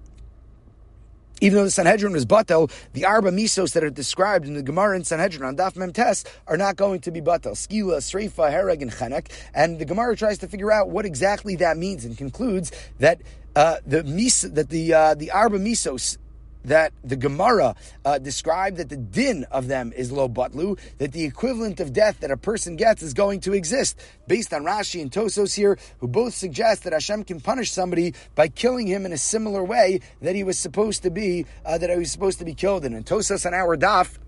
even 1.40 1.58
though 1.58 1.64
the 1.64 1.72
Sanhedrin 1.72 2.12
was 2.12 2.24
batel, 2.24 2.70
the 2.92 3.04
arba 3.04 3.32
misos 3.32 3.72
that 3.72 3.82
are 3.82 3.90
described 3.90 4.46
in 4.46 4.54
the 4.54 4.62
Gemara 4.62 4.94
and 4.94 5.04
Sanhedrin 5.04 5.42
on 5.42 5.56
Daf 5.56 5.74
Mem 5.74 5.92
Tes 5.92 6.22
are 6.46 6.56
not 6.56 6.76
going 6.76 7.00
to 7.00 7.10
be 7.10 7.20
batel. 7.20 7.54
Skila, 7.54 7.96
Sreifa, 7.98 8.48
Hereg, 8.48 8.80
and 8.80 8.92
Chenek. 8.92 9.26
And 9.54 9.80
the 9.80 9.84
Gemara 9.84 10.14
tries 10.14 10.38
to 10.38 10.46
figure 10.46 10.70
out 10.70 10.88
what 10.88 11.04
exactly 11.04 11.56
that 11.56 11.78
means 11.78 12.04
and 12.04 12.16
concludes 12.16 12.70
that 13.00 13.22
uh, 13.56 13.78
the 13.84 14.04
mis 14.04 14.42
that 14.42 14.68
the 14.68 14.94
uh, 14.94 15.14
the 15.14 15.32
arba 15.32 15.58
misos 15.58 16.16
that 16.66 16.92
the 17.02 17.16
Gemara 17.16 17.74
uh, 18.04 18.18
described 18.18 18.76
that 18.76 18.88
the 18.88 18.96
din 18.96 19.44
of 19.50 19.68
them 19.68 19.92
is 19.96 20.12
lo 20.12 20.28
batlu, 20.28 20.78
that 20.98 21.12
the 21.12 21.24
equivalent 21.24 21.80
of 21.80 21.92
death 21.92 22.20
that 22.20 22.30
a 22.30 22.36
person 22.36 22.76
gets 22.76 23.02
is 23.02 23.14
going 23.14 23.40
to 23.40 23.54
exist, 23.54 23.98
based 24.26 24.52
on 24.52 24.64
Rashi 24.64 25.00
and 25.00 25.10
Tosos 25.10 25.54
here, 25.54 25.78
who 25.98 26.08
both 26.08 26.34
suggest 26.34 26.84
that 26.84 26.92
Hashem 26.92 27.24
can 27.24 27.40
punish 27.40 27.72
somebody 27.72 28.14
by 28.34 28.48
killing 28.48 28.86
him 28.86 29.06
in 29.06 29.12
a 29.12 29.18
similar 29.18 29.64
way 29.64 30.00
that 30.20 30.34
he 30.34 30.44
was 30.44 30.58
supposed 30.58 31.02
to 31.04 31.10
be, 31.10 31.46
uh, 31.64 31.78
that 31.78 31.88
he 31.88 31.96
was 31.96 32.12
supposed 32.12 32.38
to 32.40 32.44
be 32.44 32.54
killed 32.54 32.84
in. 32.84 32.94
And 32.94 33.06
Tosos 33.06 33.46
on 33.46 33.54
our 33.54 33.76
daf 33.76 34.18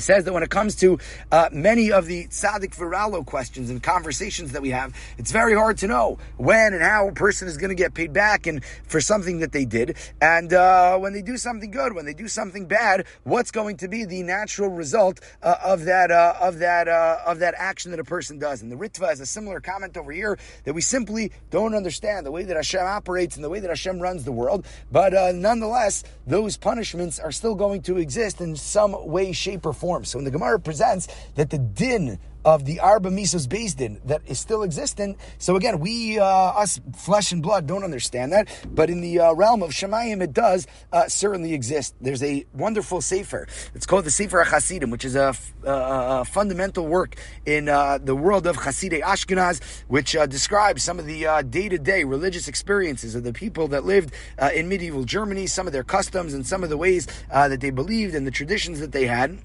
says 0.00 0.24
that 0.24 0.32
when 0.32 0.42
it 0.42 0.50
comes 0.50 0.76
to 0.76 0.98
uh, 1.32 1.48
many 1.52 1.92
of 1.92 2.06
the 2.06 2.26
tzaddik 2.28 2.74
viralo 2.76 3.24
questions 3.24 3.70
and 3.70 3.82
conversations 3.82 4.52
that 4.52 4.62
we 4.62 4.70
have, 4.70 4.94
it's 5.18 5.32
very 5.32 5.54
hard 5.54 5.78
to 5.78 5.86
know 5.86 6.18
when 6.36 6.72
and 6.72 6.82
how 6.82 7.08
a 7.08 7.12
person 7.12 7.48
is 7.48 7.56
going 7.56 7.70
to 7.70 7.74
get 7.74 7.94
paid 7.94 8.12
back 8.12 8.46
and 8.46 8.64
for 8.84 9.00
something 9.00 9.40
that 9.40 9.52
they 9.52 9.64
did. 9.64 9.96
And 10.20 10.52
uh, 10.52 10.98
when 10.98 11.12
they 11.12 11.22
do 11.22 11.36
something 11.36 11.70
good, 11.70 11.94
when 11.94 12.06
they 12.06 12.14
do 12.14 12.28
something 12.28 12.66
bad, 12.66 13.06
what's 13.24 13.50
going 13.50 13.78
to 13.78 13.88
be 13.88 14.04
the 14.04 14.22
natural 14.22 14.70
result 14.70 15.20
uh, 15.42 15.56
of 15.64 15.84
that 15.84 16.10
uh, 16.10 16.34
of 16.40 16.58
that 16.58 16.88
uh, 16.88 17.18
of 17.26 17.40
that 17.40 17.54
action 17.56 17.90
that 17.90 18.00
a 18.00 18.04
person 18.04 18.38
does? 18.38 18.62
And 18.62 18.70
the 18.70 18.76
Ritva 18.76 19.08
has 19.08 19.20
a 19.20 19.26
similar 19.26 19.60
comment 19.60 19.96
over 19.96 20.12
here 20.12 20.38
that 20.64 20.74
we 20.74 20.80
simply 20.80 21.32
don't 21.50 21.74
understand 21.74 22.24
the 22.24 22.30
way 22.30 22.44
that 22.44 22.56
Hashem 22.56 22.84
operates 22.84 23.36
and 23.36 23.44
the 23.44 23.50
way 23.50 23.60
that 23.60 23.68
Hashem 23.68 24.00
runs 24.00 24.24
the 24.24 24.32
world. 24.32 24.66
But 24.92 25.14
uh, 25.14 25.32
nonetheless, 25.32 26.04
those 26.26 26.56
punishments 26.56 27.18
are 27.18 27.32
still 27.32 27.54
going 27.54 27.82
to 27.82 27.98
exist 27.98 28.40
in 28.40 28.56
some 28.56 29.08
way, 29.08 29.32
shape, 29.32 29.66
or 29.66 29.72
form 29.72 29.87
form. 29.88 30.04
So 30.04 30.18
when 30.18 30.26
the 30.26 30.30
Gemara 30.30 30.60
presents 30.60 31.08
that 31.36 31.48
the 31.48 31.56
din 31.56 32.18
of 32.44 32.64
the 32.64 32.80
Arba 32.80 33.10
Misos 33.10 33.48
based 33.48 33.80
in 33.80 34.00
that 34.04 34.22
is 34.26 34.38
still 34.38 34.62
existent. 34.62 35.18
So 35.38 35.56
again, 35.56 35.80
we, 35.80 36.18
uh, 36.18 36.24
us 36.24 36.80
flesh 36.96 37.32
and 37.32 37.42
blood, 37.42 37.66
don't 37.66 37.84
understand 37.84 38.32
that, 38.32 38.48
but 38.70 38.88
in 38.90 39.00
the 39.00 39.20
uh, 39.20 39.32
realm 39.34 39.62
of 39.62 39.70
Shemayim, 39.70 40.22
it 40.22 40.32
does 40.32 40.66
uh, 40.92 41.08
certainly 41.08 41.52
exist. 41.52 41.94
There's 42.00 42.22
a 42.22 42.46
wonderful 42.54 43.00
Sefer. 43.00 43.48
It's 43.74 43.86
called 43.86 44.04
the 44.04 44.10
Sefer 44.10 44.44
HaChasidim, 44.44 44.90
which 44.90 45.04
is 45.04 45.16
a, 45.16 45.34
a 45.64 46.24
fundamental 46.24 46.86
work 46.86 47.16
in 47.44 47.68
uh, 47.68 47.98
the 47.98 48.14
world 48.14 48.46
of 48.46 48.56
Hasidei 48.56 49.02
Ashkenaz, 49.02 49.60
which 49.88 50.14
uh, 50.14 50.26
describes 50.26 50.82
some 50.82 50.98
of 50.98 51.06
the 51.06 51.26
day 51.50 51.68
to 51.68 51.78
day 51.78 52.04
religious 52.04 52.46
experiences 52.46 53.14
of 53.14 53.24
the 53.24 53.32
people 53.32 53.68
that 53.68 53.84
lived 53.84 54.14
uh, 54.38 54.50
in 54.54 54.68
medieval 54.68 55.04
Germany, 55.04 55.46
some 55.46 55.66
of 55.66 55.72
their 55.72 55.84
customs 55.84 56.34
and 56.34 56.46
some 56.46 56.62
of 56.62 56.70
the 56.70 56.78
ways 56.78 57.06
that 57.30 57.60
they 57.60 57.70
believed 57.70 58.14
and 58.14 58.26
the 58.26 58.30
traditions 58.30 58.80
that 58.80 58.92
they 58.92 59.06
had. 59.06 59.38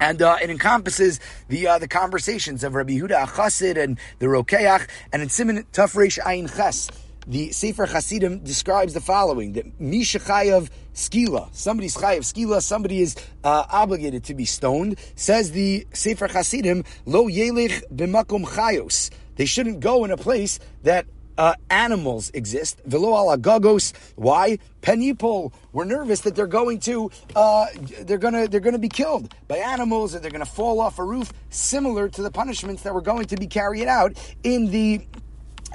And 0.00 0.22
uh, 0.22 0.36
it 0.40 0.50
encompasses 0.50 1.20
the 1.48 1.66
uh, 1.66 1.78
the 1.78 1.88
conversations 1.88 2.62
of 2.62 2.74
Rabbi 2.74 2.94
Huda 2.94 3.26
Achasid 3.26 3.76
and 3.76 3.98
the 4.20 4.26
Rokeach, 4.26 4.88
and 5.12 5.22
in 5.22 5.28
Simon 5.28 5.64
Taf 5.72 5.94
Reish 5.94 6.18
Ayin 6.20 6.54
Ches, 6.54 6.88
the 7.26 7.50
Sefer 7.50 7.86
Hasidim 7.86 8.38
describes 8.40 8.94
the 8.94 9.00
following: 9.00 9.54
that 9.54 9.80
Mishachayav 9.80 10.70
skila, 10.94 11.48
somebody's 11.52 11.96
chayav 11.96 12.20
skila, 12.20 12.62
somebody 12.62 13.00
is 13.00 13.16
uh, 13.44 13.64
obligated 13.70 14.24
to 14.24 14.34
be 14.34 14.44
stoned. 14.44 14.98
Says 15.16 15.50
the 15.50 15.86
Sefer 15.92 16.28
Hasidim, 16.28 16.84
lo 17.04 17.26
yelich 17.26 17.82
b'makom 17.94 18.44
chayos. 18.46 19.10
They 19.36 19.46
shouldn't 19.46 19.80
go 19.80 20.04
in 20.04 20.10
a 20.10 20.16
place 20.16 20.58
that 20.84 21.06
uh, 21.38 21.54
animals 21.70 22.30
exist. 22.34 22.80
Velo 22.84 23.10
ala. 23.10 23.38
Why? 24.16 24.58
Penipol. 24.82 25.52
We're 25.72 25.84
nervous 25.84 26.20
that 26.22 26.34
they're 26.34 26.46
going 26.46 26.80
to 26.80 27.10
uh, 27.34 27.66
they're 28.00 28.18
gonna 28.18 28.48
they're 28.48 28.60
gonna 28.60 28.78
be 28.78 28.88
killed 28.88 29.32
by 29.46 29.58
animals 29.58 30.14
or 30.14 30.18
they're 30.18 30.30
gonna 30.30 30.44
fall 30.44 30.80
off 30.80 30.98
a 30.98 31.04
roof, 31.04 31.32
similar 31.48 32.08
to 32.08 32.22
the 32.22 32.30
punishments 32.30 32.82
that 32.82 32.92
were 32.92 33.00
going 33.00 33.26
to 33.26 33.36
be 33.36 33.46
carried 33.46 33.86
out 33.86 34.12
in 34.42 34.70
the 34.70 35.06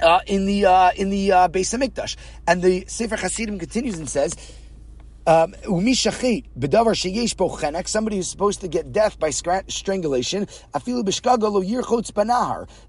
uh, 0.02 0.20
in 0.26 0.46
the 0.46 0.66
uh, 0.66 0.90
in 0.96 1.10
the 1.10 1.32
uh, 1.32 1.48
Beis 1.48 1.76
Hamikdash. 1.76 2.16
And 2.46 2.62
the 2.62 2.84
Sefer 2.86 3.16
Hasidim 3.16 3.58
continues 3.58 3.98
and 3.98 4.08
says 4.08 4.36
um, 5.26 5.54
somebody 7.86 8.16
who's 8.16 8.28
supposed 8.28 8.60
to 8.60 8.68
get 8.68 8.92
death 8.92 9.18
by 9.18 9.30
strangulation, 9.30 10.46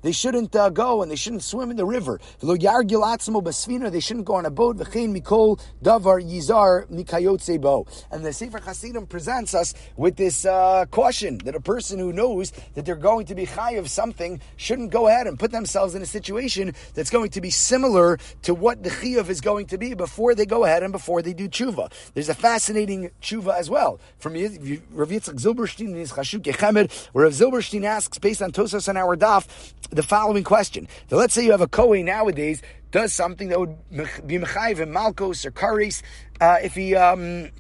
they 0.02 0.12
shouldn't 0.12 0.56
uh, 0.56 0.70
go 0.70 1.02
and 1.02 1.12
they 1.12 1.16
shouldn't 1.16 1.44
swim 1.44 1.72
in 1.72 1.78
the 1.78 1.86
river. 1.86 2.20
They 2.42 4.00
shouldn't 4.00 4.26
go 4.26 4.36
on 4.36 4.46
a 4.46 4.50
boat. 4.50 4.78
V'chein 4.78 5.18
mikol 5.18 5.62
davar 5.82 6.22
yizar 6.22 6.86
mikayotze 6.90 7.60
bo. 7.62 7.86
And 8.12 8.26
the 8.26 8.34
Sefer 8.34 8.60
Hasidim 8.60 9.08
presents 9.08 9.54
us 9.54 9.74
with 9.96 10.16
this 10.18 10.46
uh, 10.46 10.86
caution 10.92 11.38
that 11.40 11.56
a 11.56 11.62
person 11.62 12.00
who 12.00 12.12
knows 12.12 12.52
that 12.74 12.86
they're 12.86 12.96
going 12.96 13.26
to 13.28 13.36
be 13.36 13.46
high 13.46 13.74
of 13.74 13.90
something 13.90 14.42
shouldn't 14.58 14.92
go 14.92 15.08
ahead 15.08 15.28
and 15.28 15.40
put 15.40 15.52
themselves 15.52 15.96
in 15.96 16.02
a 16.02 16.06
situation 16.06 16.74
that's 16.94 17.10
going 17.10 17.30
to 17.32 17.42
be 17.42 17.50
similar 17.50 18.18
to 18.42 18.54
what 18.54 18.84
the 18.84 18.90
chiyuv 18.90 19.30
is 19.30 19.42
going 19.42 19.68
to 19.68 19.78
be 19.78 19.94
before 19.94 20.36
they 20.36 20.46
go 20.46 20.66
ahead 20.66 20.84
and 20.84 20.92
before 20.92 21.22
they 21.22 21.34
do 21.34 21.48
tshuva. 21.48 21.92
There's 22.14 22.25
there's 22.26 22.38
a 22.38 22.42
fascinating 22.42 23.12
tshuva 23.22 23.56
as 23.56 23.70
well 23.70 24.00
from 24.18 24.34
Rav 24.34 24.40
Yitzchak 24.42 25.36
Zilberstein 25.36 25.90
in 25.90 25.96
his 25.96 26.12
Chashukei 26.12 26.56
Chemed, 26.56 26.92
where 27.14 27.26
Rav 27.26 27.34
Zilberstein 27.34 27.84
asks, 27.84 28.18
based 28.18 28.42
on 28.42 28.52
Tosos 28.52 28.88
and 28.88 28.98
our 28.98 29.16
daf, 29.16 29.74
the 29.92 30.04
following 30.04 30.44
question. 30.44 30.88
Let's 31.12 31.34
say 31.34 31.46
you 31.46 31.52
have 31.52 31.62
a 31.62 31.68
Kohen 31.68 32.06
nowadays 32.06 32.62
does 32.92 33.14
something 33.14 33.50
that 33.50 33.60
would 33.60 33.78
be 34.26 34.40
Mechayiv 34.40 34.80
in 34.80 34.90
Malkos 34.90 35.46
or 35.46 35.52
Karis, 35.52 36.02
uh, 36.42 36.58
if 36.64 36.74
he... 36.74 36.96
Um, 36.96 37.52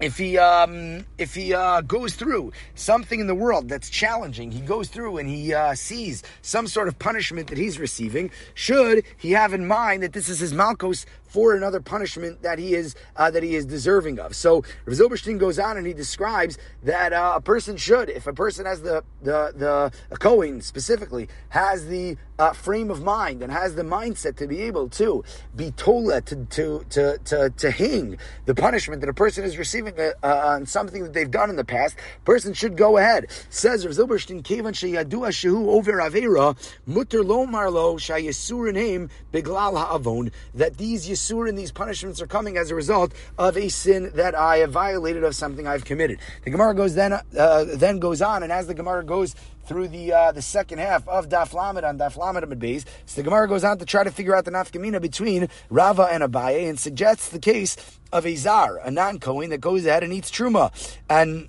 if 0.00 0.18
he 0.18 0.36
um, 0.38 1.06
if 1.18 1.36
he 1.36 1.54
uh, 1.54 1.80
goes 1.80 2.16
through 2.16 2.52
something 2.74 3.20
in 3.20 3.28
the 3.28 3.34
world 3.34 3.68
that's 3.68 3.88
challenging, 3.88 4.50
he 4.50 4.60
goes 4.60 4.88
through 4.88 5.18
and 5.18 5.28
he 5.28 5.54
uh, 5.54 5.76
sees 5.76 6.24
some 6.42 6.66
sort 6.66 6.88
of 6.88 6.98
punishment 6.98 7.46
that 7.46 7.58
he's 7.58 7.78
receiving. 7.78 8.32
Should 8.54 9.04
he 9.16 9.30
have 9.30 9.54
in 9.54 9.68
mind 9.68 10.02
that 10.02 10.12
this 10.12 10.28
is 10.28 10.40
his 10.40 10.52
malchus 10.52 11.06
for 11.34 11.52
another 11.52 11.80
punishment 11.80 12.42
that 12.42 12.60
he 12.60 12.74
is 12.74 12.94
uh, 13.16 13.28
that 13.28 13.42
he 13.42 13.56
is 13.56 13.66
deserving 13.66 14.20
of? 14.20 14.36
So 14.36 14.62
Rav 14.86 14.96
Zilberstein 14.96 15.36
goes 15.36 15.58
on 15.58 15.76
and 15.76 15.84
he 15.84 15.92
describes 15.92 16.58
that 16.84 17.12
uh, 17.12 17.32
a 17.34 17.40
person 17.40 17.76
should, 17.76 18.08
if 18.08 18.28
a 18.28 18.32
person 18.32 18.66
has 18.66 18.82
the 18.82 19.02
the 19.20 19.52
the 19.56 19.92
a 20.12 20.16
Kohen 20.16 20.60
specifically 20.60 21.28
has 21.48 21.88
the 21.88 22.16
uh, 22.38 22.52
frame 22.52 22.88
of 22.88 23.02
mind 23.02 23.42
and 23.42 23.52
has 23.52 23.74
the 23.74 23.82
mindset 23.82 24.36
to 24.36 24.46
be 24.46 24.62
able 24.62 24.88
to 24.88 25.24
be 25.56 25.72
tola 25.72 26.20
to 26.20 26.44
to 26.56 26.84
to 26.90 27.18
to, 27.24 27.50
to 27.50 27.70
hang 27.70 28.16
the 28.44 28.54
punishment 28.54 29.00
that 29.00 29.10
a 29.10 29.14
person 29.14 29.42
is 29.44 29.58
receiving 29.58 29.98
uh, 29.98 30.12
uh, 30.22 30.54
on 30.54 30.66
something 30.66 31.02
that 31.02 31.12
they've 31.12 31.30
done 31.30 31.50
in 31.50 31.56
the 31.56 31.64
past, 31.64 31.96
person 32.24 32.54
should 32.54 32.76
go 32.76 32.96
ahead. 32.96 33.26
Says 33.50 33.84
Zilberstein, 33.84 34.44
Kevan 34.44 34.74
sheyadu 34.74 35.26
shehu 35.34 35.66
over 35.66 35.92
avera 35.94 36.56
mutter 36.86 37.24
lo 37.24 37.44
marlo 37.46 37.98
shayisurin 37.98 39.10
beglal 39.32 39.76
ha'avon 39.76 40.30
that 40.54 40.76
these 40.76 41.08
yisurin, 41.24 41.56
these 41.56 41.72
punishments 41.72 42.20
are 42.20 42.26
coming 42.26 42.56
as 42.56 42.70
a 42.70 42.74
result 42.74 43.12
of 43.38 43.56
a 43.56 43.68
sin 43.68 44.10
that 44.14 44.34
I 44.34 44.58
have 44.58 44.72
violated 44.72 45.24
of 45.24 45.34
something 45.34 45.66
I've 45.66 45.84
committed. 45.84 46.18
The 46.44 46.50
Gemara 46.50 46.74
goes 46.74 46.94
then 46.94 47.12
uh, 47.12 47.64
then 47.74 47.98
goes 47.98 48.22
on, 48.22 48.42
and 48.42 48.52
as 48.52 48.66
the 48.66 48.74
Gemara 48.74 49.04
goes 49.04 49.34
through 49.66 49.88
the 49.88 50.12
uh, 50.12 50.32
the 50.32 50.42
second 50.42 50.78
half 50.78 51.06
of 51.08 51.28
Daf 51.28 51.52
Lamed 51.54 51.84
on 51.84 51.98
Daf 51.98 52.16
Lamed 52.16 52.44
Amid 52.44 52.60
Beis. 52.60 52.84
So 53.06 53.20
the 53.20 53.22
Gemara 53.22 53.48
goes 53.48 53.64
on 53.64 53.78
to 53.78 53.84
try 53.84 54.04
to 54.04 54.10
figure 54.10 54.36
out 54.36 54.44
the 54.44 54.50
nafkamina 54.50 55.00
between 55.00 55.48
Rava 55.70 56.04
and 56.04 56.22
Abaye 56.22 56.68
and 56.68 56.78
suggests 56.78 57.28
the 57.28 57.38
case 57.38 57.76
of 58.12 58.26
a 58.26 58.36
zar, 58.36 58.78
a 58.78 58.90
non-Kohen 58.90 59.50
that 59.50 59.60
goes 59.60 59.86
ahead 59.86 60.04
and 60.04 60.12
eats 60.12 60.30
truma. 60.30 60.70
And 61.08 61.48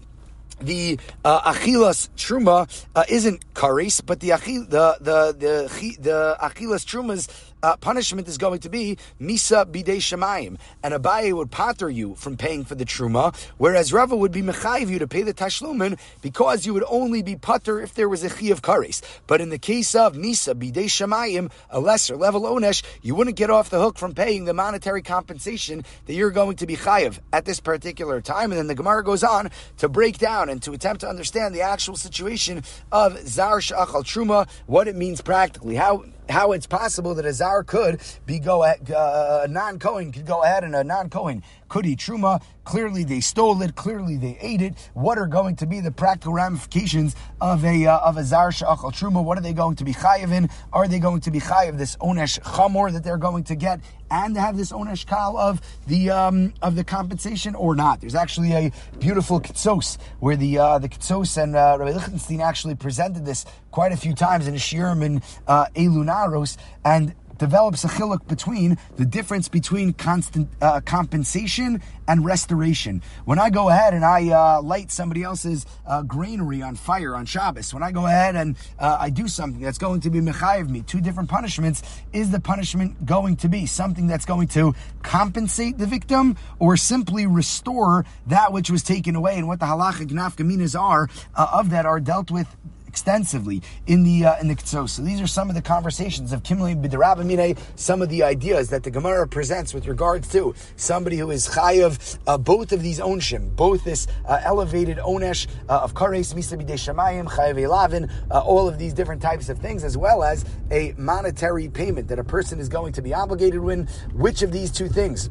the 0.60 1.00
uh, 1.24 1.52
achilas 1.54 2.10
truma 2.16 2.86
uh, 2.96 3.04
isn't 3.10 3.54
karis, 3.54 4.02
but 4.06 4.20
the 4.20 4.30
achil, 4.30 4.70
the 4.70 4.98
the 5.02 5.36
the 5.38 5.98
the 6.00 6.38
achilas 6.42 6.86
trumas 6.86 7.30
uh, 7.66 7.76
punishment 7.78 8.28
is 8.28 8.38
going 8.38 8.60
to 8.60 8.70
be 8.70 8.96
misa 9.20 9.66
bidei 9.66 9.98
shemayim, 9.98 10.60
and 10.84 10.94
Abaye 10.94 11.34
would 11.34 11.50
pater 11.50 11.90
you 11.90 12.14
from 12.14 12.38
paying 12.38 12.64
for 12.64 12.76
the 12.76 12.86
truma, 12.86 13.36
whereas 13.58 13.92
Rava 13.92 14.16
would 14.16 14.32
be 14.32 14.44
mechayiv 14.44 14.90
you 14.90 15.00
to 15.00 15.08
pay 15.08 15.24
the 15.24 15.34
tashlumin 15.34 15.98
because 16.22 16.68
you 16.68 16.76
would 16.76 16.84
only 16.88 17.24
be 17.24 17.36
pater 17.36 17.82
if 17.82 17.96
there 17.96 18.08
was 18.08 18.24
a 18.24 18.30
chi 18.30 18.48
of 18.48 18.62
kares. 18.62 19.02
But 19.26 19.42
in 19.42 19.50
the 19.50 19.58
case 19.58 19.96
of 19.96 20.14
misa 20.14 20.54
bidei 20.54 20.86
shemayim, 20.86 21.52
a 21.72 21.80
lesser 21.80 22.16
level 22.16 22.42
onesh, 22.42 22.84
you 23.02 23.16
wouldn't 23.16 23.36
get 23.36 23.50
off 23.50 23.72
the 23.72 23.82
hook 23.82 23.98
from 23.98 24.14
paying 24.14 24.46
the 24.46 24.54
monetary 24.54 25.02
compensation 25.02 25.84
that 26.06 26.14
you're 26.14 26.30
going 26.30 26.58
to 26.58 26.68
be 26.68 26.76
chayiv 26.76 27.18
at 27.34 27.46
this 27.46 27.60
particular 27.60 28.22
time. 28.22 28.52
And 28.52 28.60
then 28.60 28.68
the 28.68 28.76
Gemara 28.76 29.04
goes 29.04 29.24
on 29.24 29.50
to 29.78 29.90
break 29.90 30.20
down 30.20 30.50
and 30.50 30.62
to 30.62 30.74
attempt 30.74 31.02
to 31.02 31.10
understand 31.10 31.56
the 31.56 31.62
actual 31.62 31.96
situation 31.96 32.64
of 32.92 33.28
zar 33.28 33.60
shachal 33.60 34.04
truma, 34.04 34.48
what 34.68 34.88
it 34.88 34.96
means 34.96 35.20
practically, 35.22 35.74
how 35.74 36.06
how 36.30 36.52
it's 36.52 36.68
possible 36.68 37.16
that 37.16 37.26
a 37.26 37.34
zar 37.34 37.64
could 37.64 38.02
be 38.26 38.40
go 38.40 38.64
at, 38.64 38.90
uh, 38.90 39.42
a 39.44 39.48
non 39.48 39.80
Kohen 39.80 40.12
could 40.12 40.26
go 40.26 40.44
ahead 40.44 40.64
and 40.64 40.76
a 40.76 40.84
non 40.84 41.10
Kohen 41.10 41.44
eat 41.86 42.00
truma. 42.00 42.42
Clearly, 42.64 43.04
they 43.04 43.20
stole 43.20 43.62
it. 43.62 43.76
Clearly, 43.76 44.18
they 44.18 44.38
ate 44.42 44.62
it. 44.62 44.74
What 44.94 45.18
are 45.18 45.28
going 45.28 45.56
to 45.58 45.68
be 45.68 45.82
the 45.82 45.92
practical 45.92 46.34
ramifications 46.34 47.16
of 47.40 47.64
a 47.64 47.86
uh, 47.86 48.00
of 48.00 48.18
a 48.18 48.24
zar 48.24 48.50
shachal 48.50 48.92
truma? 48.92 49.24
What 49.24 49.38
are 49.38 49.42
they 49.42 49.54
going 49.54 49.76
to 49.76 49.86
be 49.86 49.94
chayiv 49.94 50.32
in? 50.32 50.50
Are 50.74 50.88
they 50.88 51.00
going 51.00 51.22
to 51.22 51.32
be 51.32 51.40
chayiv 51.40 51.78
this 51.78 51.96
onesh 51.98 52.40
chamor 52.42 52.92
that 52.92 53.04
they're 53.04 53.18
going 53.18 53.44
to 53.46 53.56
get 53.56 53.82
and 54.10 54.38
have 54.38 54.58
this 54.58 54.72
onesh 54.72 55.06
kal 55.06 55.38
of 55.38 55.62
the 55.88 56.10
um, 56.10 56.54
of 56.62 56.76
the 56.76 56.84
compensation 56.84 57.56
or 57.56 57.76
not? 57.76 58.02
There's 58.02 58.16
actually 58.16 58.54
a 58.54 58.72
beautiful 59.00 59.40
Ketzos 59.40 59.98
where 60.20 60.36
the 60.36 60.58
uh, 60.58 60.80
the 60.80 60.90
Ketzos 60.90 61.42
and 61.42 61.56
uh, 61.56 61.78
Rabbi 61.80 61.92
Lichtenstein 61.92 62.42
actually 62.42 62.76
presented 62.76 63.26
this 63.26 63.46
quite 63.72 63.92
a 63.92 63.98
few 63.98 64.16
times 64.16 64.48
in 64.48 64.56
Shiurim 64.56 65.06
and 65.06 65.22
uh, 65.48 65.66
Elunaros 65.76 66.58
and 66.84 67.14
develops 67.38 67.84
a 67.84 67.88
chiluk 67.88 68.28
between 68.28 68.78
the 68.98 69.06
difference 69.06 69.48
between 69.48 69.94
constant 69.94 70.50
uh, 70.62 70.82
compensation 70.82 71.82
and 72.08 72.24
restoration. 72.24 73.02
When 73.26 73.40
I 73.40 73.50
go 73.50 73.70
ahead 73.70 73.94
and 73.94 74.06
I 74.06 74.30
uh, 74.30 74.62
light 74.62 74.92
somebody 74.92 75.24
else's 75.24 75.66
uh, 75.86 76.04
granary 76.04 76.62
on 76.62 76.76
fire 76.76 77.16
on 77.16 77.26
Shabbos, 77.26 77.74
when 77.74 77.84
I 77.84 77.92
go 77.92 78.06
ahead 78.06 78.36
and 78.36 78.56
uh, 78.80 78.98
I 79.00 79.10
do 79.10 79.28
something 79.28 79.62
that's 79.62 79.78
going 79.78 80.02
to 80.02 80.10
be 80.10 80.20
mechayiv 80.20 80.70
me, 80.70 80.82
two 80.82 81.02
different 81.02 81.30
punishments, 81.30 81.82
is 82.14 82.32
the 82.32 82.40
punishment 82.40 83.06
going 83.06 83.36
to 83.38 83.50
be 83.50 83.66
something 83.66 84.08
that's 84.08 84.26
going 84.26 84.48
to 84.50 84.74
compensate 85.04 85.78
the 85.78 85.88
victim 85.88 86.38
or 86.60 86.78
simply 86.78 87.26
restore 87.26 88.06
that 88.28 88.54
which 88.54 88.70
was 88.70 88.84
taken 88.84 89.16
away? 89.16 89.38
And 89.38 89.48
what 89.48 89.60
the 89.60 89.66
halachic 89.66 90.10
nafkaminas 90.10 90.80
are 90.80 91.10
uh, 91.36 91.48
of 91.54 91.72
that 91.72 91.86
are 91.86 92.00
dealt 92.00 92.32
with 92.32 92.48
extensively 92.96 93.62
in 93.88 94.04
the 94.04 94.24
uh, 94.24 94.40
in 94.40 94.48
the 94.48 94.56
Ketzos. 94.56 94.92
So 94.92 95.02
these 95.02 95.20
are 95.20 95.28
some 95.28 95.50
of 95.50 95.56
the 95.56 95.62
conversations 95.62 96.32
of 96.32 96.44
Kimli 96.44 96.82
B'derabamine, 96.82 97.58
some 97.76 98.02
of 98.02 98.08
the 98.08 98.24
ideas 98.24 98.70
that 98.70 98.84
the 98.84 98.90
Gemara 98.90 99.28
presents 99.28 99.74
with 99.74 99.86
regards 99.86 100.30
to 100.30 100.56
somebody 100.78 101.18
who 101.18 101.30
is 101.30 101.46
chayav 101.50 102.18
uh, 102.26 102.38
both 102.38 102.72
of 102.72 102.82
these 102.82 103.02
onshim, 103.02 103.54
both 103.54 103.84
this 103.84 104.08
uh, 104.26 104.40
elevated 104.46 104.98
onesh 105.00 105.46
uh, 105.68 105.82
of 105.82 105.94
kares 105.94 106.34
misa 106.34 106.56
shamayim 106.58 107.28
chayav 107.28 107.58
elavin, 107.58 108.10
uh, 108.32 108.40
all 108.40 108.66
of 108.66 108.80
these 108.80 108.94
different 108.94 109.22
types 109.22 109.50
of 109.50 109.60
things, 109.60 109.84
as 109.84 109.98
well 109.98 110.24
as 110.24 110.46
a 110.72 110.94
monetary 110.98 111.68
payment 111.68 112.08
that 112.08 112.18
a 112.18 112.24
person 112.24 112.62
is 112.62 112.70
going 112.70 112.94
to 112.94 113.02
be 113.02 113.14
obligated 113.14 113.60
with. 113.60 113.90
Which 114.14 114.42
of 114.42 114.54
these 114.54 114.72
two 114.72 114.88
things? 114.88 115.30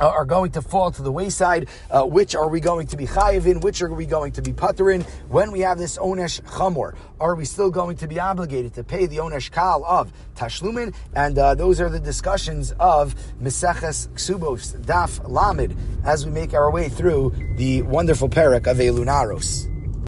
Uh, 0.00 0.08
are 0.08 0.24
going 0.24 0.50
to 0.52 0.62
fall 0.62 0.90
to 0.90 1.02
the 1.02 1.12
wayside. 1.12 1.68
Uh, 1.90 2.04
which 2.04 2.34
are 2.34 2.48
we 2.48 2.60
going 2.60 2.86
to 2.86 2.96
be 2.96 3.06
chayiv 3.06 3.46
in? 3.46 3.60
Which 3.60 3.82
are 3.82 3.92
we 3.92 4.06
going 4.06 4.32
to 4.32 4.42
be 4.42 4.52
putter 4.52 4.90
in? 4.90 5.02
When 5.28 5.52
we 5.52 5.60
have 5.60 5.78
this 5.78 5.98
onesh 5.98 6.40
chamor, 6.42 6.94
are 7.20 7.34
we 7.34 7.44
still 7.44 7.70
going 7.70 7.96
to 7.98 8.08
be 8.08 8.20
obligated 8.20 8.74
to 8.74 8.84
pay 8.84 9.06
the 9.06 9.18
onesh 9.18 9.50
kal 9.50 9.84
of 9.84 10.12
tashlumin? 10.36 10.94
And 11.14 11.38
uh, 11.38 11.54
those 11.54 11.80
are 11.80 11.88
the 11.88 12.00
discussions 12.00 12.72
of 12.78 13.14
Meseches 13.40 14.08
Ksubos 14.08 14.76
Daf 14.84 15.20
Lamid 15.20 15.76
as 16.04 16.26
we 16.26 16.32
make 16.32 16.54
our 16.54 16.70
way 16.70 16.88
through 16.88 17.32
the 17.56 17.82
wonderful 17.82 18.28
parak 18.28 18.66
of 18.66 18.78
Elunaros. 18.78 19.75